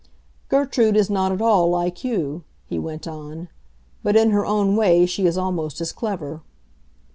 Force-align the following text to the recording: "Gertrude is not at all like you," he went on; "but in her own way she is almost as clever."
"Gertrude 0.49 0.95
is 0.97 1.11
not 1.11 1.31
at 1.31 1.43
all 1.43 1.69
like 1.69 2.03
you," 2.03 2.43
he 2.65 2.79
went 2.79 3.07
on; 3.07 3.49
"but 4.01 4.15
in 4.15 4.31
her 4.31 4.47
own 4.47 4.75
way 4.75 5.05
she 5.05 5.27
is 5.27 5.37
almost 5.37 5.79
as 5.79 5.91
clever." 5.91 6.41